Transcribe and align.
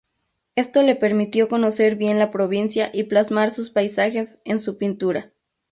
Esto 0.55 0.81
le 0.81 0.95
permitió 0.95 1.47
conocer 1.47 1.95
bien 1.95 2.17
la 2.17 2.31
provincia 2.31 2.89
y 2.91 3.03
plasmar 3.03 3.51
sus 3.51 3.69
paisajes 3.69 4.41
en 4.45 4.57
su 4.59 4.79
pintura. 4.79 5.31